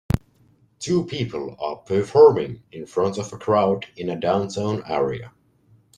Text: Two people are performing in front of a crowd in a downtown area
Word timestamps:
Two 0.79 1.05
people 1.05 1.55
are 1.59 1.75
performing 1.75 2.63
in 2.71 2.87
front 2.87 3.19
of 3.19 3.31
a 3.33 3.37
crowd 3.37 3.85
in 3.97 4.09
a 4.09 4.19
downtown 4.19 4.81
area 4.87 5.31